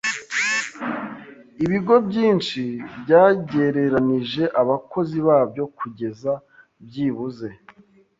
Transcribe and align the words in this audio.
Ibigo 1.65 1.95
byinshi 2.07 2.61
byagereranije 3.01 4.43
abakozi 4.61 5.17
babyo 5.27 5.63
kugeza 5.77 6.31
byibuze. 6.85 7.47